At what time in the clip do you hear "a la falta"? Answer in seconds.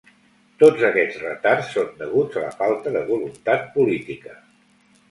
2.43-2.95